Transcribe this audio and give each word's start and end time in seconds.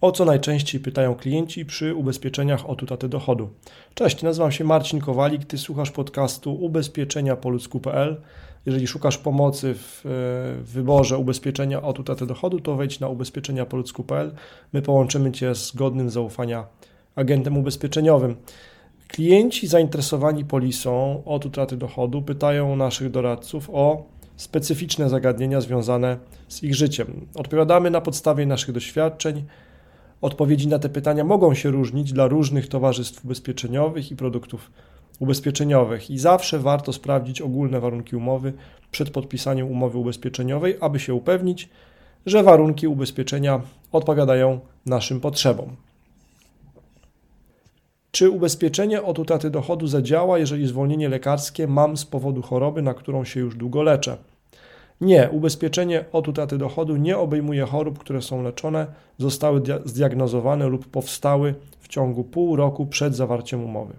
O 0.00 0.12
co 0.12 0.24
najczęściej 0.24 0.80
pytają 0.80 1.14
klienci 1.14 1.64
przy 1.64 1.94
ubezpieczeniach 1.94 2.70
od 2.70 2.82
utraty 2.82 3.08
dochodu? 3.08 3.48
Cześć, 3.94 4.22
nazywam 4.22 4.52
się 4.52 4.64
Marcin 4.64 5.00
Kowalik, 5.00 5.44
ty 5.44 5.58
słuchasz 5.58 5.90
podcastu 5.90 6.54
ubezpieczenia 6.54 7.36
po 7.36 7.50
ludzku.pl. 7.50 8.20
Jeżeli 8.66 8.86
szukasz 8.86 9.18
pomocy 9.18 9.74
w, 9.74 10.00
w 10.64 10.72
wyborze 10.72 11.18
ubezpieczenia 11.18 11.82
od 11.82 11.98
utraty 11.98 12.26
dochodu, 12.26 12.60
to 12.60 12.76
wejdź 12.76 13.00
na 13.00 13.08
ubezpieczenia 13.08 13.66
po 13.66 13.76
ludzku.pl. 13.76 14.32
My 14.72 14.82
połączymy 14.82 15.32
cię 15.32 15.54
z 15.54 15.76
godnym 15.76 16.10
zaufania 16.10 16.66
agentem 17.16 17.58
ubezpieczeniowym. 17.58 18.36
Klienci 19.08 19.66
zainteresowani 19.66 20.44
polisą 20.44 21.22
od 21.24 21.46
utraty 21.46 21.76
dochodu 21.76 22.22
pytają 22.22 22.76
naszych 22.76 23.10
doradców 23.10 23.70
o 23.72 24.04
specyficzne 24.36 25.08
zagadnienia 25.08 25.60
związane 25.60 26.18
z 26.48 26.62
ich 26.62 26.74
życiem. 26.74 27.26
Odpowiadamy 27.34 27.90
na 27.90 28.00
podstawie 28.00 28.46
naszych 28.46 28.72
doświadczeń. 28.72 29.44
Odpowiedzi 30.20 30.68
na 30.68 30.78
te 30.78 30.88
pytania 30.88 31.24
mogą 31.24 31.54
się 31.54 31.70
różnić 31.70 32.12
dla 32.12 32.28
różnych 32.28 32.68
towarzystw 32.68 33.24
ubezpieczeniowych 33.24 34.10
i 34.10 34.16
produktów 34.16 34.70
ubezpieczeniowych 35.18 36.10
i 36.10 36.18
zawsze 36.18 36.58
warto 36.58 36.92
sprawdzić 36.92 37.40
ogólne 37.40 37.80
warunki 37.80 38.16
umowy 38.16 38.52
przed 38.90 39.10
podpisaniem 39.10 39.70
umowy 39.70 39.98
ubezpieczeniowej, 39.98 40.76
aby 40.80 41.00
się 41.00 41.14
upewnić, 41.14 41.68
że 42.26 42.42
warunki 42.42 42.86
ubezpieczenia 42.86 43.60
odpowiadają 43.92 44.60
naszym 44.86 45.20
potrzebom. 45.20 45.76
Czy 48.10 48.30
ubezpieczenie 48.30 49.02
od 49.02 49.18
utraty 49.18 49.50
dochodu 49.50 49.86
zadziała, 49.86 50.38
jeżeli 50.38 50.66
zwolnienie 50.66 51.08
lekarskie 51.08 51.66
mam 51.66 51.96
z 51.96 52.04
powodu 52.04 52.42
choroby, 52.42 52.82
na 52.82 52.94
którą 52.94 53.24
się 53.24 53.40
już 53.40 53.56
długo 53.56 53.82
leczę? 53.82 54.16
Nie, 55.00 55.28
ubezpieczenie 55.32 56.04
od 56.12 56.28
utraty 56.28 56.58
dochodu 56.58 56.96
nie 56.96 57.18
obejmuje 57.18 57.66
chorób, 57.66 57.98
które 57.98 58.22
są 58.22 58.42
leczone, 58.42 58.86
zostały 59.18 59.62
zdiagnozowane 59.84 60.66
lub 60.66 60.86
powstały 60.86 61.54
w 61.80 61.88
ciągu 61.88 62.24
pół 62.24 62.56
roku 62.56 62.86
przed 62.86 63.16
zawarciem 63.16 63.64
umowy. 63.64 63.94